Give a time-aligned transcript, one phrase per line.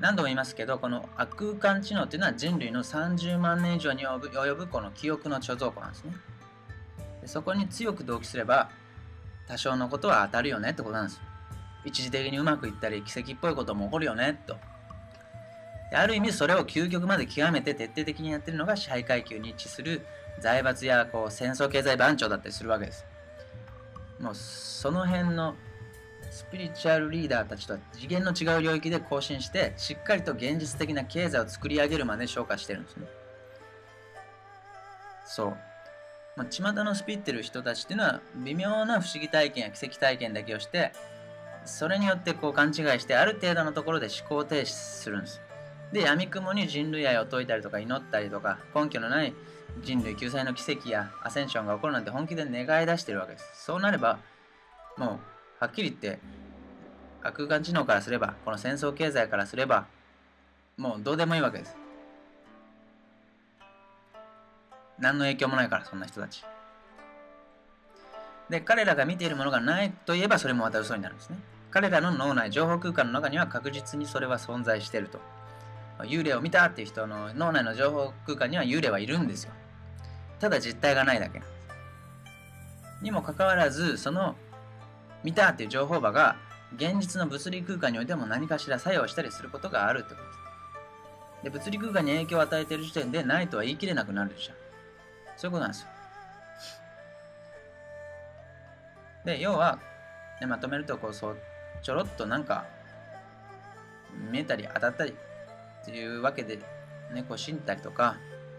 [0.00, 6.14] 何度も言いますけど、この悪空間知能っていうのは人類の30万年以上に及ぶこの記憶の貯蔵庫なんですね。
[7.22, 8.70] でそこに強く同期すれば、
[9.46, 11.22] 多少のことは当たるよねってことなんですよ。
[11.84, 14.56] 一時的にうまくいったり、奇跡っぽいことも起こるよね、と。
[15.90, 20.04] である意味、それを究極まで極めて徹底的にやってるのが支配階級に位置する
[20.40, 23.04] 財閥やこう戦争経済番長だったりするわけです。
[24.18, 25.54] もう、その辺の
[26.34, 33.06] スピリチュアルリーダーたちとは次元の違う領域で更新してしっかりと現実的な経済を作り上げるまで消化してるんですね。
[35.24, 35.56] そう、
[36.36, 40.92] まあ、巷のスピってる人たちっていうのは微妙な不思議体験や奇跡体験だけをして
[41.64, 45.40] それによってこう勘違いしてある程度のところで思考停止するんです。
[45.92, 49.32] で闇雲に人類愛を説いたりとか祈ったりとか根拠のない
[49.84, 53.64] 人類救済の奇跡やアセンションが起こるなんて本気で願い出してるわけです。
[53.66, 54.18] そうなれば
[54.98, 55.33] もう
[55.64, 56.18] はっきり言って、
[57.22, 59.86] 空間知能からすれば、この戦争経済からすれば、
[60.76, 61.74] もうどうでもいいわけです。
[64.98, 66.44] 何の影響もないから、そんな人たち。
[68.50, 71.38] で、彼らが見ているものがないといえば、それもまた嘘になるんですね。
[71.70, 75.18] 彼らの脳内、情報空間の中には確実にそれは存在していると。
[76.00, 79.52] 幽霊を見たっていう人の脳内の情報空間には幽霊はいるんですよ。
[80.40, 81.40] ただ実体がないだけ。
[83.00, 84.36] にもかかわらず、その
[85.24, 86.36] 見たっていう情報場が
[86.76, 90.44] 現実の物理空間においても何かしら作用したりすることがあるってことです。
[91.44, 94.52] で、物理空間に影響を与えている時点でないとは言い切れなくなるでしょ。
[95.36, 95.88] そういうことなんですよ。
[99.24, 99.78] で、要は、
[100.40, 101.36] ね、まとめると、こう、そう、
[101.82, 102.66] ちょろっとなんか、
[104.30, 105.14] 見えたり当たったり
[105.82, 106.58] っていうわけで、
[107.12, 108.16] ね、こう信じたりとか、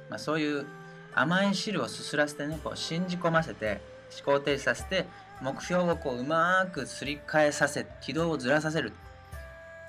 [0.10, 0.66] まあ、そういう
[1.14, 3.82] 甘い汁をすすらせてね、こう信じ込ませて、
[4.26, 5.06] 思考停止させて、
[5.42, 8.94] 目標をこううまくすり替えさせ、軌道をずらさせる。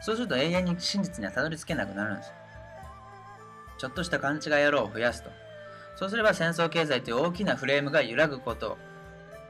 [0.01, 2.35] そうすると永遠に真実にはたどり着けなくなるんですよ。
[3.79, 5.31] ちょっとした勘違い野郎を増やすと。
[5.97, 8.77] そうすれば戦争経済という大きなフレームが揺らぐこと。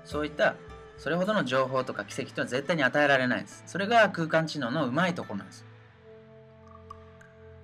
[0.05, 0.55] そういった
[0.99, 3.63] それほどの情報とか奇跡とは絶対に与えられないです。
[3.67, 5.65] それが空間知能のうまいところなんです。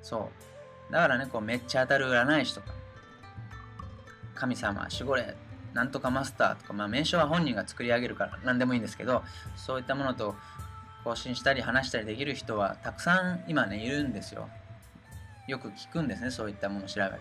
[0.03, 0.31] そ
[0.91, 0.93] う。
[0.93, 2.67] だからね、こうめっちゃ当たる占い師とか、
[4.35, 5.35] 神様、守護霊
[5.75, 9.23] なんとかマスターとか、まあ、名称は本人が作り上げるから何でもいいんですけど、
[9.57, 10.35] そういったものと
[11.05, 14.49] 更新したり話したりできる人はたくさん今ね、いるんですよ。
[15.49, 17.21] よく聞くんですね、そういったものを調べる。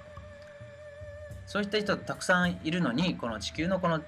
[1.45, 4.01] そういった人たくさんいるのに、この地球のこの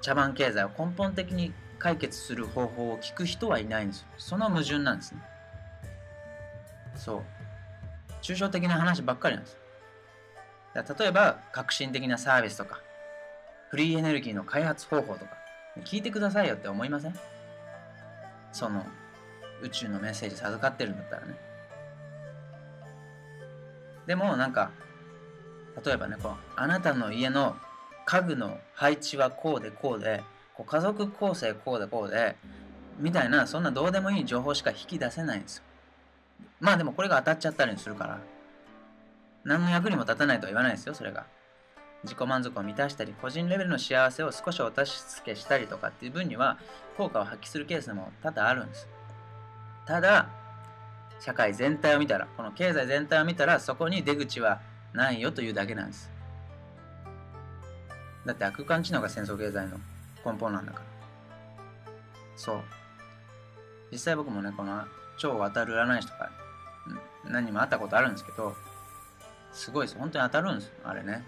[0.00, 4.06] 茶番経済を根本的に解決する方法を聞く人はいないんですよ。
[4.16, 5.22] その矛盾なんですね。
[6.96, 7.22] そう。
[8.22, 9.56] 抽象的な話ばっかりなんです。
[10.98, 12.80] 例えば、革新的なサービスとか、
[13.68, 15.32] フリーエネルギーの開発方法とか、
[15.84, 17.14] 聞いてくださいよって思いません？
[18.52, 18.86] その、
[19.62, 21.34] 宇宙のメッセージ授かってるんだったらね。
[24.06, 24.70] でもなんか、
[25.84, 27.56] 例えばね、こう、あなたの家の
[28.06, 30.22] 家具の配置はこうでこうで、
[30.54, 32.36] こう家族構成こうでこうで、
[32.98, 35.62] みたいな、そんなどうでもいい情報しか引き出せないんですよ。
[36.58, 38.18] まあでもこれが当たっちゃったりするから、
[39.44, 41.26] 何の役にも立たないとは言わないですよ、それが。
[42.04, 44.84] 自己満足を満たしたり、個人レベルの幸せを少しお助
[45.24, 46.58] けしたりとかっていう分には、
[46.96, 48.88] 効果を発揮するケースも多々あるんです。
[49.86, 50.28] ただ、
[51.20, 54.60] 社会全体を見たら、この経済全体を見たら、そこに出口は
[54.92, 56.10] ないよというだけなんです。
[58.24, 59.78] だって空間知能が戦争経済の
[60.24, 60.84] 根本なんだから。
[62.36, 62.60] そう。
[63.90, 64.84] 実際僕もね、この
[65.16, 66.30] 超当たる占い師とか、
[67.24, 68.54] 何人も会ったことあるんですけど、
[69.52, 69.98] すごいです。
[69.98, 71.24] 本当に当たるんです、あれね。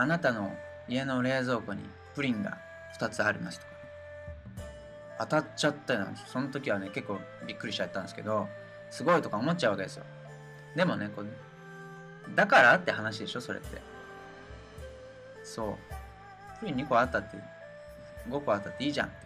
[0.00, 0.50] あなたの
[0.88, 1.82] 家の冷蔵庫に
[2.14, 2.56] プリンが
[2.98, 3.72] 2つありますとか、
[5.18, 8.48] 当たっちゃったよなその時はね、結構びっくりしちゃったんですけど、
[8.88, 10.04] すごいとか思っちゃうわけですよ。
[10.74, 11.26] でもね、こう
[12.34, 13.78] だからって話でしょ、それって。
[15.44, 15.76] そ
[16.58, 16.60] う。
[16.60, 17.36] プリン2個あったって、
[18.30, 19.16] 5個あったっていいじゃんって。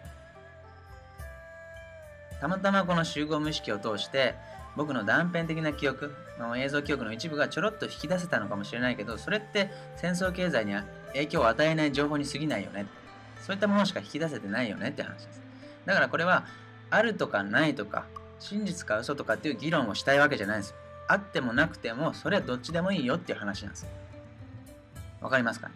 [2.41, 4.35] たまたまこの集合無意識を通して、
[4.75, 10.83] 僕の断片的な記憶の映像記憶の一部がちょろっと引き出せたのかもしれないけど、それって戦争経済には
[11.13, 12.85] 影響を与えない情報に過ぎないよね。
[13.41, 15.41] そういったものしか引き出せてないよねって話です。
[15.85, 16.45] だからこれは、
[16.89, 18.05] あるとかないとか、
[18.39, 20.77] 真実か嘘とかっていう議論をしたいわけじゃないんですよ。
[21.07, 23.87] あってもなくても、それはどっちでもいいよっていう話なんです。
[25.21, 25.75] わかりますかね？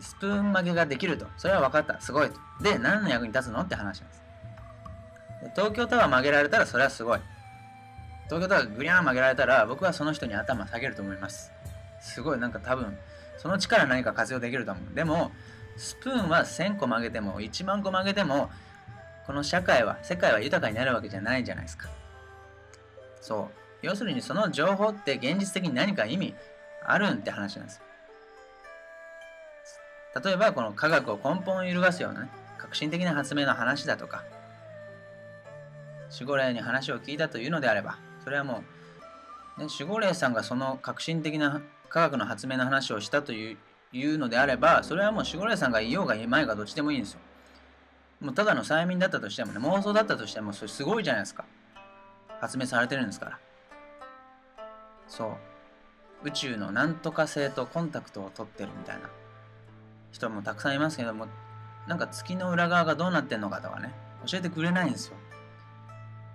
[0.00, 1.26] スプーン曲げができると。
[1.36, 2.00] それは分かった。
[2.00, 2.38] すごいと。
[2.62, 3.60] で、何の役に立つの？
[3.60, 4.22] って話なんです。
[5.54, 7.20] 東京タワー曲げられたらそれはすごい。
[8.26, 11.52] 東京タワーグリャン曲げられたら僕はその人に頭下げると思います。
[12.00, 12.96] すごいなんか多分
[13.38, 14.94] その力何か活用できると思う。
[14.94, 15.30] でも
[15.76, 18.50] スプーンは1000個曲げても1万個曲げても
[19.26, 21.88] この社会は世界は豊かになるわけじゃないじゃないですか。
[23.26, 26.34] そう要するにその情報って現実的に何か意味
[26.84, 27.80] あるんって話なんです
[30.24, 34.22] 例えばこの科学を根本を揺るがすようなね革新的な発明の話だとか
[36.12, 38.64] 守護霊に話を聞いたというのであればそれはも
[39.56, 43.56] う、ね、守護霊さんがその革新的な科学の発明の話をしたという
[43.92, 47.20] いうのであればそれはもう守護霊さんが言おうが言まいがどっちでもいいんですよ。
[48.20, 51.44] もうただの催眠だったとしてもね妄想だったとしてもそれすごいじゃないですか。
[52.40, 53.38] 発明されてるんですから。
[55.06, 55.30] そう。
[56.24, 59.08] 宇宙のなんとか性とコンタクトを取ってるみたいな。
[60.10, 61.28] 人もたくさんいますけども
[61.86, 63.92] なんか月の裏側がどうなってんのかとかね
[64.26, 65.16] 教えてくれないんですよ。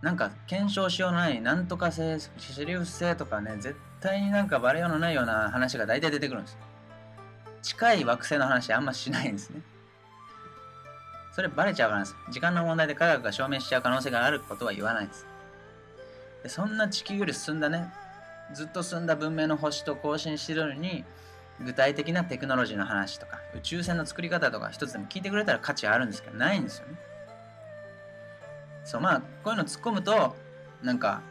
[0.02, 6.58] なんか検証しようのないなんとか性シリウス性とかね絶対になんかバレようのないような話が大体出てくるんです。
[7.62, 9.62] 近い惑星の話あんましないんですね。
[11.34, 12.16] それバレちゃうからです。
[12.32, 15.26] 時間の問題で科学が証明しちゃう可能性があることは言わないです。
[16.44, 17.94] でそんな地球より進んだね。
[18.54, 21.06] ずっと進んだ文明の星と交信してるのに
[21.64, 26.96] 具体的なテクノロジーの話とか宇宙船の作り方とか一つでも聞いてくれたら価値あるんですけどないんですよね。
[28.84, 30.36] そうまあこういうの突っ込むと
[30.82, 31.22] なんか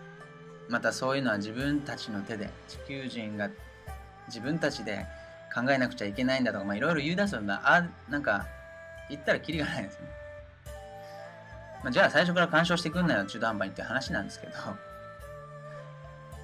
[0.69, 3.51] またそういうのは自分たちの手で地球人が
[4.29, 5.07] 自分たちで
[5.55, 7.61] 考えなくちゃいけないんだとかまあいろいろ言い出すんだ。
[7.65, 8.47] あなんか
[9.09, 10.07] 言ったらキリがないですね、
[11.83, 14.53] まあ、じゃあ最初から干渉してくんなよ中途半端にって話なんですけど。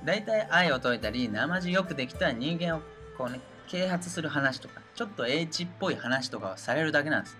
[0.04, 2.80] 大体愛を解いたり生地よくできた人間を
[3.18, 7.36] こうね啓発する話とかちょっと英知っぽい話とかをされるだけなんです。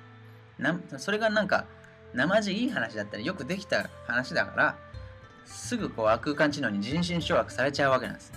[0.59, 1.65] なそれがなんか
[2.15, 4.77] 生地いい話だったりよくできた話だから
[5.45, 8.33] すぐこう空間知能に人心掌握されちゃうわけなんです。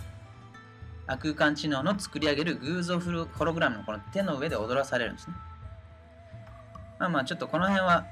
[1.18, 5.34] 空間知能の作り上げる偶像フルホログラムのこの手の上で踊らされるんですね。
[7.00, 8.06] まあまあちょっとこの辺は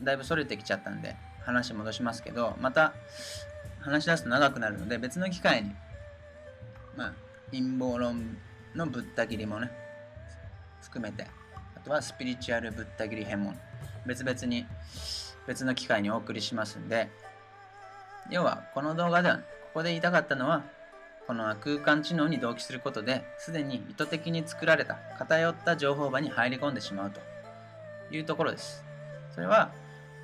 [0.00, 2.94] だいぶそれてきちゃったんで話戻しますけどまた
[3.80, 5.72] 話し出すと長くなるので別の機会に
[6.96, 7.12] まあ
[7.50, 8.38] 陰謀論
[8.74, 9.70] のぶった切りもね
[10.80, 11.26] 含めて
[11.76, 13.54] あとはスピリチュアルぶった切り編も
[14.06, 14.66] 別々に
[15.46, 17.08] 別の機会にお送りしますんで
[18.30, 19.42] 要はこの動画ではこ
[19.74, 20.62] こで言いたかったのは
[21.26, 27.20] この空間知能に同期することですでに意図的に作られた偏った情報場に入り込んでしまうと
[28.14, 28.84] いうところです。
[29.34, 29.70] それは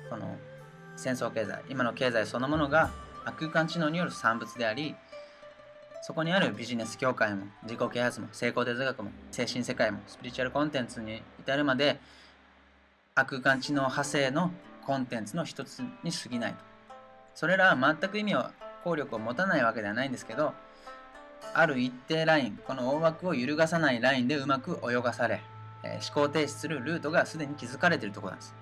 [0.09, 0.35] この
[0.95, 2.91] 戦争経済今の経済そのものが
[3.37, 4.95] 空間知能による産物であり
[6.01, 11.99] そこにあるビジネス協会も自己啓発も成功哲学も精神世界もスピリチュアルコンテンツに至るまで
[13.15, 14.51] 空間知能派生の
[14.85, 16.57] コンテンツの一つに過ぎないと
[17.35, 18.45] それらは全く意味を
[18.83, 20.53] 効力を持たないわけではないんですけど
[21.53, 25.41] ある一定ラインこの大枠を揺るがさないラインでうまく泳がされ
[25.83, 28.55] え思考停止するルートがすでに築かれているところなんです。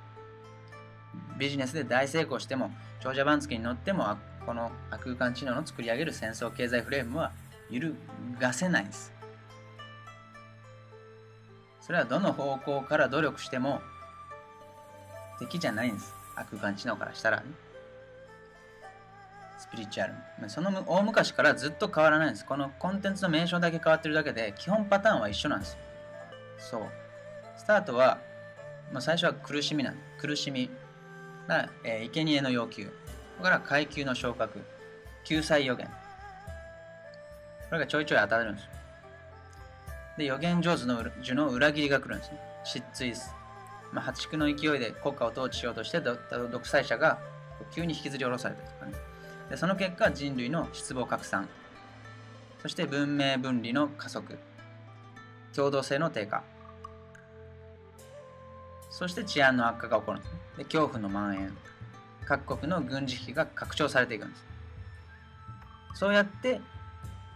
[1.38, 7.32] ビジネスで大成功しても、長者番付に乗っても、この空間知能の作り上げる戦争経済フレームは
[7.70, 7.96] 揺る
[8.40, 9.14] がせないんです。
[11.82, 13.82] それはどの方向から努力しても
[15.40, 16.14] 敵じゃないんです。
[16.36, 17.46] 空間知能からしたらね。
[19.58, 20.14] スピリチュアル。
[20.50, 22.46] その大昔からずっと変わらないんです。
[22.46, 25.78] このコンテンツの名称だけ変わってるだけで、基本パターンは一緒なんです。
[26.58, 26.82] そう。
[27.58, 28.20] スタートは、
[28.92, 30.70] まあ、最初は苦しみなん苦しみ
[31.48, 32.86] が、えー、生贄の要求。
[32.86, 32.90] そ
[33.38, 34.64] こから階級の昇格。
[35.24, 35.88] 救済予言。
[35.88, 38.70] これがちょいちょい当たるんです。
[40.18, 42.40] で、予言上手の樹の裏切りが来るんですね。
[42.64, 43.34] 失墜です。
[43.92, 47.20] まあ、破竹の勢いで国家を統治しようとして独裁者が
[47.74, 48.94] 急に引きずり下ろされたとかね。
[49.50, 51.48] でその結果、人類の失望拡散。
[52.62, 54.38] そして文明分離の加速。
[55.56, 56.44] 共同性の低下。
[58.90, 60.40] そして治安の悪化が起こるですね。
[60.58, 61.56] で恐怖の蔓延。
[62.26, 64.46] 各国の軍事費が拡張されていくんです。
[65.94, 66.60] そうやって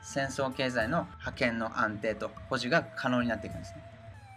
[0.03, 3.83] 戦争経済の覇権の安定と保持が可能になっていくんですね。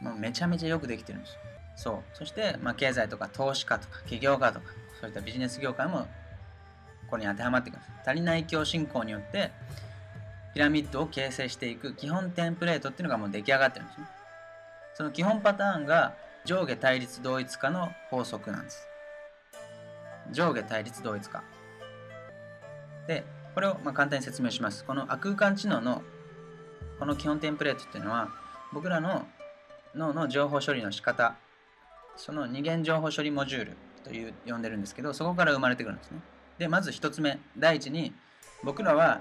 [0.01, 1.37] もうめちゃめちゃよくできてるんです。
[1.77, 2.03] そう。
[2.13, 4.67] そして、まあ、経済とか投資家とか起業家とか、
[5.01, 6.07] そういったビジネス業界もこ
[7.11, 7.91] こに当てはまってくんです。
[8.07, 9.51] 足りない強信仰によって
[10.55, 14.07] ピラミッドを形成していく基本テンプレートっていうのがもう出来上がってるんですね。
[14.95, 16.15] その基本パターンが
[16.45, 18.87] 上下対立同一化の法則なんです。
[20.31, 21.43] 上下対立同一化。
[23.09, 24.85] で、これをまあ簡単に説明します。
[24.85, 26.03] この空間知能の
[26.99, 28.29] この基本テンプレートっていうのは
[28.73, 29.27] 僕らの
[29.95, 31.35] 脳の情報処理の仕方、
[32.17, 36.19] その二元情報処理モジュールという呼んでるんですけど、そこから生まれてくるんですね。
[36.59, 38.13] で、まず一つ目、第一に
[38.63, 39.21] 僕らは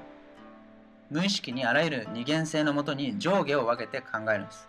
[1.10, 4.68] 無意識にあらゆる二元性のもとに上下を分けて考えるんです。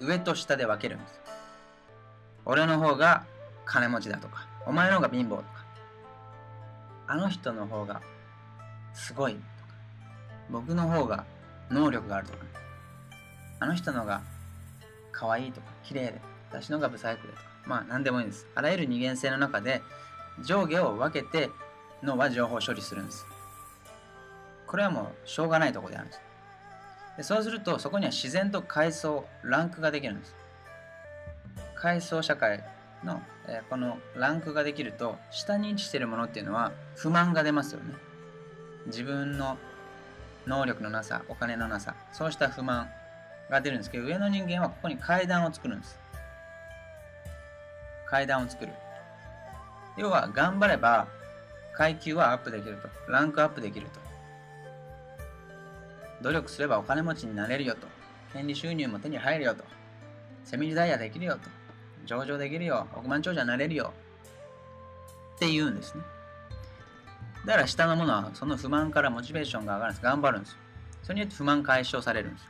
[0.00, 1.20] 上と下で分けるんです。
[2.44, 3.24] 俺の方が
[3.64, 5.64] 金持ちだとか、お前の方が貧乏とか、
[7.06, 8.00] あの人の方が
[8.92, 9.44] すごいとか、
[10.50, 11.24] 僕の方が
[11.70, 12.44] 能力があるとか、
[13.60, 14.22] あの人の方が
[15.12, 16.20] 可愛いとか、綺麗で、
[16.54, 18.46] 私のがブサイクでとか、まあ何でもいいんです。
[18.54, 19.82] あらゆる二元性の中で
[20.44, 21.50] 上下を分けて
[22.02, 23.26] 脳は情報処理するんです。
[24.66, 26.20] これはもうしょうがないとこであるんです。
[27.16, 30.34] でそうするとそこには自然と階層、ランクができるんです。
[31.74, 32.64] 階層社会
[33.04, 37.94] の、えー、このランクができると下に位置してるものっていうのは不満が出ますよね。
[38.86, 39.58] 自分の
[40.46, 42.88] 能力のなさ、お金のなさ、そうした不満
[43.50, 46.03] が出るんですけど、上の人間はここに階段を作るんです。
[48.14, 48.72] 階段を作る。
[49.96, 51.08] 要は、頑張れば、
[51.76, 52.88] 階級はアップできると。
[53.10, 53.98] ランクアップできると。
[56.22, 57.88] 努力すればお金持ちになれるよと。
[58.32, 59.64] 権利収入も手に入るよと。
[60.44, 61.40] セミリダイヤできるよと。
[62.06, 62.86] 上場できるよ。
[62.94, 63.92] 億万長者になれるよ。
[65.34, 66.04] って言うんですね。
[67.44, 70.04] だから下のものはその不満からモチベーションが上がるんです。
[70.04, 70.58] 頑張るんですよ。
[71.02, 72.48] それによって不満解消されるんですよ。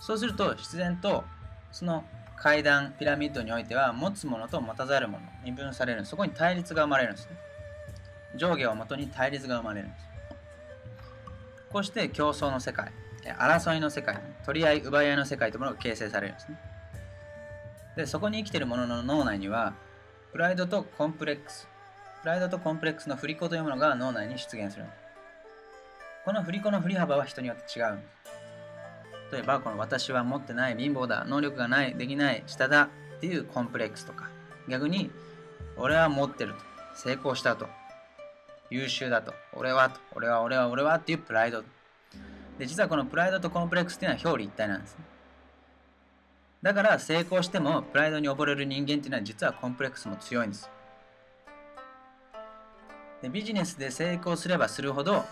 [0.00, 1.22] そうすると必然と
[1.70, 2.02] その
[2.42, 6.06] 階段、ピラミッドにおいては持つものと持たざるものに分される。
[6.06, 7.36] そこに対立が生まれるんですね。
[8.34, 10.06] 上下をもとに対立が生まれるんです。
[11.70, 12.92] こうして競争の世界、
[13.38, 16.58] 争いの世界、取り合い、奪い合いの世界というものが形成されるんですね。
[17.96, 19.74] で、そこに生きている者の脳内には、
[20.32, 21.68] プライドとコンプレックス、
[22.22, 24.86] プライドとコンプレックスの振り子というものが脳内に出現する。
[26.24, 28.39] この振り子の振り幅は人によって違うんです。
[29.32, 32.82] 例えば、この私は持ってない、貧乏だ、能力がない、できない、下だ
[33.16, 34.28] っていうコンプレックスとか、
[34.68, 35.10] 逆に、
[35.76, 36.60] 俺は持ってると、
[36.94, 37.68] 成功したと、
[38.70, 41.62] 優秀だと、俺はと、俺は俺は俺はっていうプライド。
[42.58, 45.04] で、実はこのプライドとコンプレックスっていうのは表裏一体なんですね。
[46.62, 50.68] だから成功してもプライドに溺れる人間っていうのは実はコンプレックスも強いんです。
[53.22, 55.24] でビジネスで成功すればするほど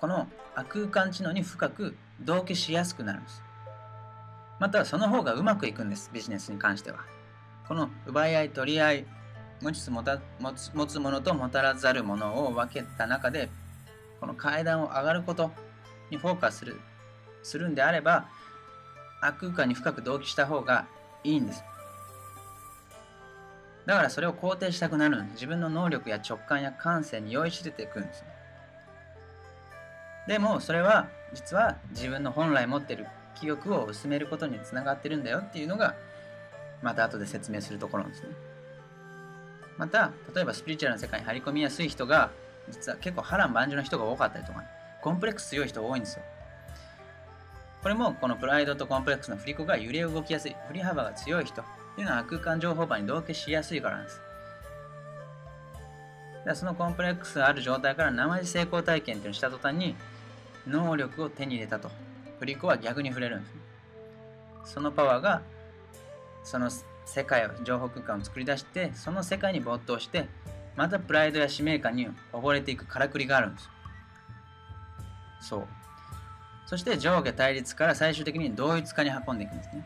[0.00, 0.26] この
[0.68, 3.42] 空間知能に深く同期しやすくなるんです
[4.58, 6.98] またその方がうまくいくんですビジネスに関しては
[7.66, 9.06] この奪い合い取り合い
[9.62, 13.48] 持ちつ持た持つ持つものと持たらざるものを分けた中で
[14.20, 15.50] この階段を上がること
[16.10, 16.80] にフォーカスする
[17.42, 18.28] するんであれば
[19.22, 20.86] 悪空間に深く同期した方が
[21.24, 21.62] いいんです
[23.86, 25.32] だからそれを肯定したくなるんで。
[25.32, 28.24] 自分の能力や直感や感性に酔いしれていくんです。
[30.28, 35.94] でもそれは実は自分の本来持ってる記憶を薄めることにつながってるんだよっていうのが
[36.82, 38.28] また後で説明するところなんですね。
[39.78, 42.30] また例えばスピリチュアルな世界に張り込みやすい人が
[42.68, 44.66] 実は結構波乱万丈な人が多かったりとか、ね、
[45.00, 46.22] コンプレックス強い人多いんですよ。
[47.82, 51.64] これもこのプライドとコンプレックスの振り子が揺れ動きやすい振り幅が強い人っ
[51.96, 54.20] ていうのは空間情報場に同化しやすいからなんです。
[56.44, 59.94] でそのコンプレックスがある状態から生地成功体験っていうのをした途端に
[60.70, 61.90] 能力を手に入れたと。
[62.38, 63.48] 振り子は逆に触れるんで
[64.64, 64.74] す。
[64.74, 65.42] そのパワーが
[66.44, 66.70] その
[67.04, 70.28] 世界を、情報空間を作り出して、その世界に没頭して、
[70.76, 73.68] またプライドや使命感に溺れていくからくりがあるんです。
[75.40, 75.66] そう。
[76.66, 79.84] そして上下対立から最終的に同一化に運んでいくんですね。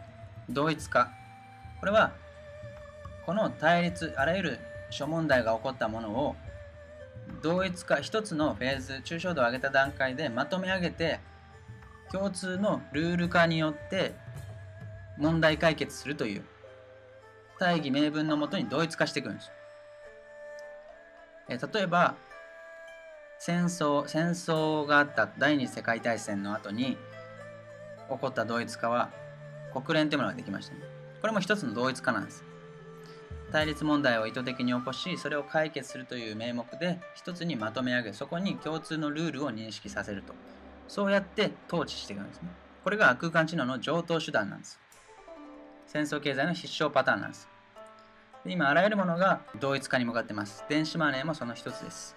[0.50, 1.10] 同一化。
[1.80, 2.12] これは
[3.24, 4.58] この対立あらゆる
[4.90, 6.36] 諸問題が起こったものを
[7.42, 11.20] 同一化一つのフェーズ抽象度を上げた段階でまとめ上げて
[12.10, 14.14] 共通のルール化によって
[15.18, 16.42] 問題解決するという
[17.58, 19.52] 大義名分のもとに同一化していくんです
[21.48, 22.14] え例えば
[23.38, 26.96] 戦争戦争があった第二次世界大戦の後に
[28.10, 29.10] 起こった同一化は
[29.72, 30.80] 国連というものができましたね
[31.20, 32.44] これも一つの同一化なんです。
[33.54, 40.34] 対立問題を意図的に起こし、それを解決するという名目で一つにまとめ上げ、そこに共通のルールを認識させると。
[40.88, 42.48] そうやって統治していくんですね。
[42.82, 44.80] これが空間知能の上等手段なんです。
[45.86, 47.48] 戦争経済の必勝パターンなんです。
[48.44, 50.64] で今、あらゆるものが同一化に向かってます。
[50.68, 52.16] 電子マネーもその一つです。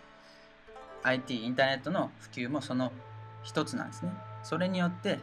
[1.03, 2.91] IT、インターネットの普及もその
[3.43, 4.11] 一つなんですね。
[4.41, 5.19] それによって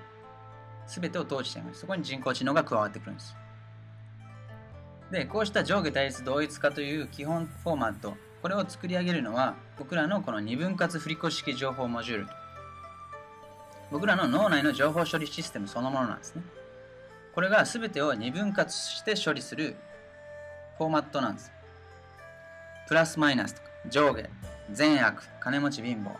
[0.86, 1.80] 全てを統治しています。
[1.80, 3.34] そこに人工知能が加わってくるんです。
[5.10, 12.26] で、こうした上下対立同一化という基本フォーマット、これを作り上げるのは、僕らのこの二分割振越式情報モジュール。
[13.90, 16.42] 僕らの脳内の情報処理システムそのものなんですね。
[17.34, 19.76] これが全てを二分割して処理する
[20.78, 21.52] フォーマットなんです。
[22.88, 24.28] プラスマイナスとか、上下、
[24.72, 26.10] 善悪、金持ち貧乏、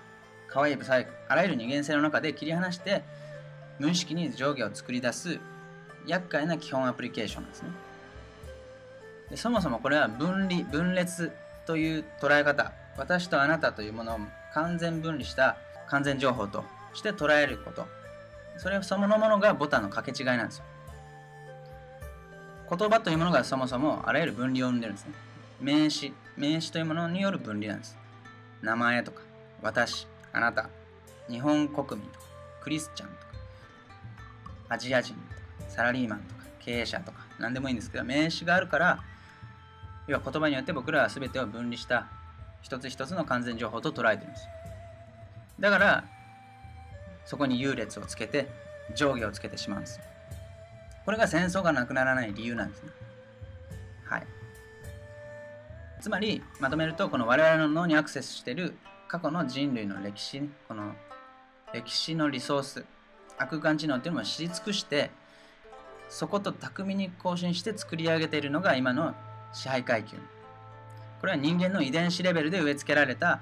[0.49, 3.03] 可愛いブサイク、あらゆる二元性の中で切り離して、
[3.79, 5.41] 無意識に上下を作り出す
[6.07, 7.71] 厄介な基本アプリケーションですね。
[9.31, 11.33] でそもそもこれは分離、分裂
[11.67, 12.73] という捉え方。
[12.97, 14.19] 私とあなたというものを
[14.53, 15.57] 完全分離した
[15.89, 17.87] 完全情報として捉えること。
[18.57, 20.65] それそのものがボタンの掛け違いなんですよ。
[22.71, 25.13] 言葉というものがそもそもあらゆる分離を生んでるんですね。
[25.61, 27.97] 名詞名詞というものによる分離なんです。
[28.63, 29.23] 名前とか
[29.63, 30.69] 私あなた。
[31.29, 32.27] 日本国民とか
[32.63, 33.27] クリスチャンとか
[34.69, 39.03] アジア人とかサラリーマンとか経営者とか何でもいいんですけど名詞があるから
[40.07, 42.07] 要は言葉によって僕らは全てを分離した
[42.63, 44.49] 一つ一つの完全情報と捉えてるんです。
[45.61, 46.05] だから
[47.25, 48.49] そこに優劣をつけて
[48.95, 50.01] 上下をつけてしまうんです。
[51.05, 52.91] これが戦争がなくならない理由なんですね。
[54.05, 54.27] はい。
[56.01, 58.77] つまりまとめるとこの我々の脳にアクセスしている
[59.09, 60.93] 過去の人類の歴史この
[61.73, 62.85] 歴史のリソース
[63.39, 65.11] 悪感知能っていうのを知り尽くして
[66.09, 69.15] そこと巧みに更新して作り上げているのが今の
[69.55, 70.19] 支配階級。
[71.21, 73.41] これは人間の遺伝子レベルで植え付けられた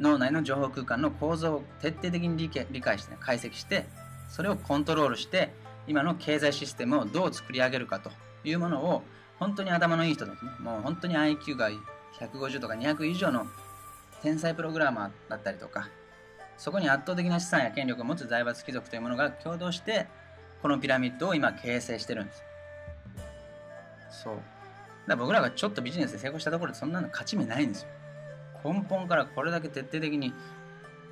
[0.00, 2.48] 脳内の情報空間の構造を徹底的に理
[2.80, 3.84] 解して、ね、解析して
[4.30, 5.52] それをコントロールして
[5.86, 8.10] 今の経済システムをどう作り上げるかと
[8.44, 9.02] いうものを
[9.38, 11.70] 本当に頭のいい人たちねもう本当に IQ が
[12.18, 13.46] 150とか200以上の
[14.22, 15.88] 天才プログラマーだったりとか
[16.56, 20.06] そこに圧倒的な資産や権力を持つ財閥貴族というものが共同して
[20.62, 22.42] このピラミッドを今形成してるんです。
[24.22, 24.61] そう。
[25.06, 27.88] だ僕らがちょっとビジネスで成功したところでそんなの勝ち目ないんですよ。
[28.64, 30.32] 根本からこれだけ徹底的に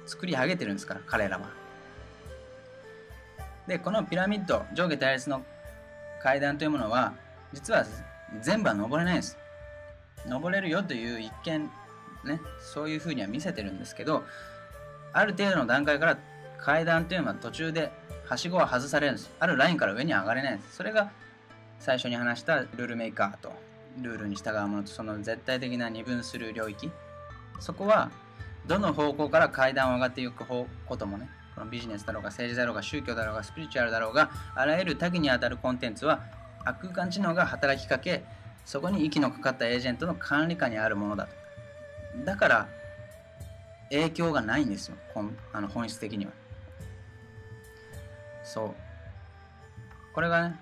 [0.07, 1.49] 作り上げてるんですから彼らは。
[3.67, 5.45] でこのピラミッド上下対立の
[6.23, 7.15] 階段というものは
[7.53, 7.85] 実は
[8.41, 9.39] 全部は登れないです。
[10.27, 11.71] 登れるよという一見
[12.25, 14.25] ねそういうふうには見せてるんですけど
[15.13, 16.19] ある程度の段階から
[16.59, 17.91] 階段というのは途中で
[18.27, 19.31] はしごは外されるんです。
[19.41, 20.77] あるラインから上に上がれないんです。
[20.77, 21.11] それが
[21.81, 23.70] 最初に話したルールメーカーと。
[24.01, 26.91] ルールに従うものとその絶対的な二分する領域。
[27.61, 28.11] そこは
[28.67, 36.23] どの方向から階段を上がっていくこともねこのビジネスだろうが政治だろうが宗教だろうがスピリチュアルだろうがあらゆる多岐にあたるコンテンツは
[36.65, 38.25] 悪空間知能が働きかけ
[38.65, 41.33] そこに息のかかったエージェントの管理下にあるものだと。
[42.25, 42.69] だから
[43.91, 44.97] 影響がないんですよ。
[45.53, 46.33] あの本質的には。
[48.45, 48.75] そう。
[50.15, 50.57] これがね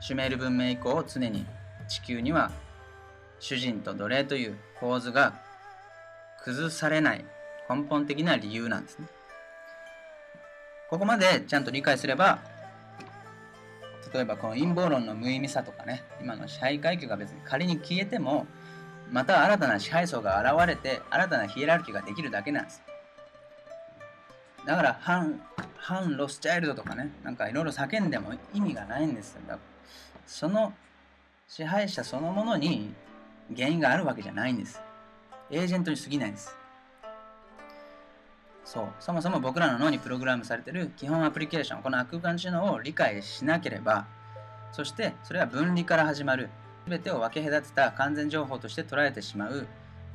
[0.00, 1.46] シュメール文明以降常に
[1.88, 2.50] 地球には
[3.40, 5.34] 主人と奴隷という構図が
[6.44, 7.24] 崩されない
[7.68, 9.06] 根本的な理由なんですね。
[10.88, 12.40] ここまでちゃんと理解すれば
[14.12, 18.46] 例えばこの陰謀論の無意味さとかね今の支配階級が別に仮に消えても
[19.10, 22.82] また新たな支配層が現れて新たなヒエラルキーができるだけなんです。
[24.66, 25.40] だから反
[25.76, 29.58] 反ロスチャイルドとかねなんかいろいろ叫んでも意味がないんですよ。
[30.26, 30.72] その
[31.48, 32.92] 支配者そのものに
[33.56, 34.80] 原因があるわけじゃないんです。
[35.50, 36.56] エージェントに過ぎないんです。
[38.64, 38.88] そう。
[39.00, 44.06] そもそも僕らの脳にプログラムされている基本アプリケーションこの空間知能を理解しなければ
[44.72, 46.48] そしてそれは分離から始まる。
[46.88, 49.66] 全てを分け隔てた完全情報として捉えてしまう。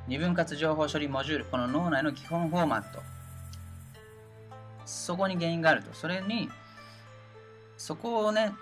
[0.07, 3.01] 二分割情報処理モジュールこの脳内の基本フォーマット。
[4.85, 5.93] そこに原因があると。
[5.93, 6.49] それに
[7.77, 8.53] そこをね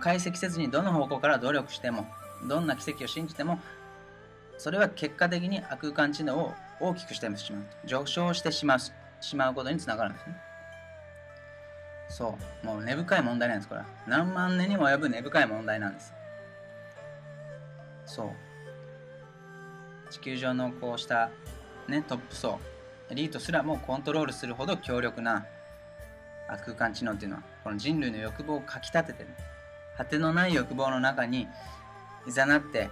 [0.00, 2.06] 解析せずにどの方向から努力しても
[2.46, 3.60] どんな奇跡を信じても
[4.58, 8.78] それは結果的に空間知能を大きくしてしまう上昇してしまう
[9.20, 10.36] しまうことにつながるんですね。
[12.10, 13.86] そうもう根深い問題なんですこれは。
[14.06, 16.12] 何万年にも及ぶ根深い問題なんです。
[18.06, 20.12] そう。
[20.12, 21.30] 地球上のこうした
[21.86, 22.58] ねトップ層
[23.10, 25.46] エリートすらもコントロールするほど強力な
[26.64, 29.28] 空間知能っていうのはこの人類の欲望をかきたててる。
[29.96, 31.46] 果てのない欲望の中に
[32.26, 32.88] いざなって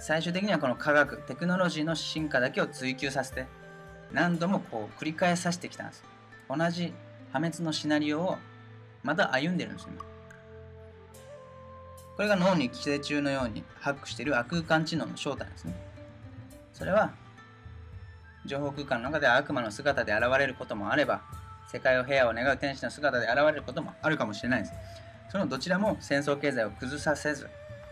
[0.00, 3.46] 最終的にはこの科学テクノロジーの進化だけを追求させて
[4.12, 6.04] 何度もこう繰り返させてきたんです
[6.48, 6.92] 同じ
[7.32, 8.36] 破滅のシナリオを
[9.02, 9.90] また歩んでるんですよ
[12.18, 15.74] これが脳に寄生虫のようにハックしている悪空間知能の正体ですね。
[16.72, 17.12] それは
[18.44, 21.22] 情報空間の中で悪魔の姿で現れることもあれば
[21.70, 24.72] 世界を平和を願う天使の姿で現れることもあるかもしれないです。
[25.30, 27.48] そのどちらも戦争経済を崩させず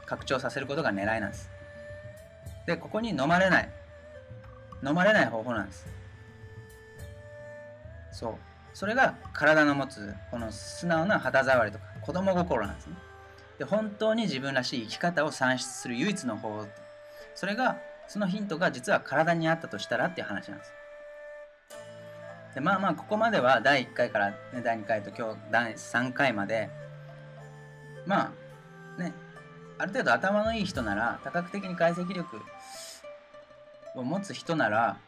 [0.06, 1.48] 拡張させることが狙いなんです。
[2.66, 3.70] で、ここに飲まれない。
[4.84, 5.86] 飲まれない方法なんです。
[8.12, 8.34] そう。
[8.74, 12.96] それが体の持つこの素直な肌触りとか子供心なんですね。
[13.58, 16.66] で本当に自分らしい生き方を算出する唯一の方法
[17.34, 20.72] それがそのヒントが実は体にあったとしたらっていう話なんです
[22.54, 26.70] でまあまあここまでは第1回から、ね、第2回と今日第3回まで
[28.06, 28.32] ま
[28.98, 29.12] あね
[29.78, 32.40] ある程度頭のいい人なら多角的に解析力
[33.96, 34.98] を持つ人なら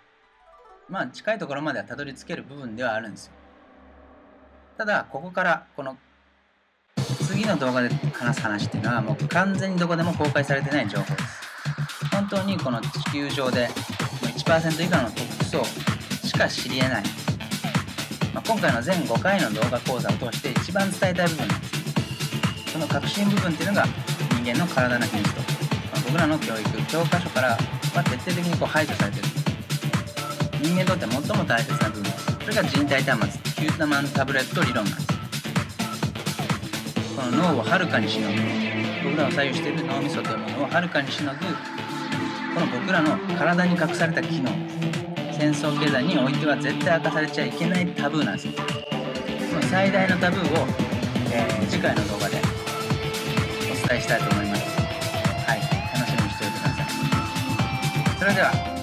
[0.89, 3.33] まあ近いところまではたどり着ける部分ではあるんですよ。
[4.79, 5.97] ただここからこの
[7.27, 11.15] 次の動画で話す話っていうのはもう完全にどこでも公開されてない情報。
[11.15, 11.49] です
[12.11, 13.69] 本当にこの地球上で
[14.23, 15.65] 1%以下のトップ層
[16.27, 17.03] しか知り得ない、
[18.35, 21.49] まあ、今回の全5回の動画講座を通して一番伝えたい部分。
[21.49, 23.87] ですその核心部分っていうのが
[24.31, 25.47] 人間の体の品質と、ま
[25.95, 27.59] あ、僕らの教育教科書から
[27.97, 29.25] は徹底的にこう排除されてる。
[30.61, 32.11] 人間にとって最も大切な部分
[32.43, 35.07] それが人体端末ヒュータマンタブレット理論なんです。
[37.15, 38.37] この脳をはるかにしのぐ
[39.05, 41.45] 僕らを左右している脳みそというものをはるかにしのぐこ
[42.61, 44.51] の僕らの体に隠された機能
[45.33, 48.53] 戦争経済においては絶対明かされちゃいけないタブーなんですよ。
[49.51, 50.67] その最大のタブーを、
[51.33, 54.48] えー、次回の動画でお伝えしたいと思います。
[58.29, 58.78] はい